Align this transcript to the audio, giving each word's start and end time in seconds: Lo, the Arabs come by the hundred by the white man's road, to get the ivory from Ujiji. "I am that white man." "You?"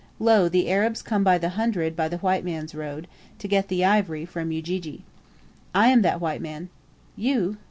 Lo, 0.17 0.49
the 0.49 0.67
Arabs 0.67 1.03
come 1.03 1.23
by 1.23 1.37
the 1.37 1.49
hundred 1.49 1.95
by 1.95 2.07
the 2.07 2.17
white 2.17 2.43
man's 2.43 2.73
road, 2.73 3.07
to 3.37 3.47
get 3.47 3.67
the 3.67 3.85
ivory 3.85 4.25
from 4.25 4.51
Ujiji. 4.51 5.03
"I 5.75 5.89
am 5.89 6.01
that 6.01 6.19
white 6.19 6.41
man." 6.41 6.69
"You?" 7.15 7.57